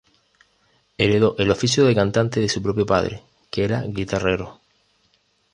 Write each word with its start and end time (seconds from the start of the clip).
Heredó 0.97 1.35
el 1.37 1.51
oficio 1.51 1.85
de 1.85 1.93
cantante 1.93 2.39
de 2.39 2.49
su 2.49 2.59
propio 2.59 2.87
padre, 2.87 3.21
que 3.51 3.65
era 3.65 3.83
guitarrero. 3.83 4.59